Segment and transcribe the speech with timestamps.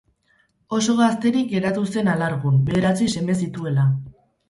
[0.77, 3.91] Oso gazterik geratu zen alargun, bederatzi seme zituela.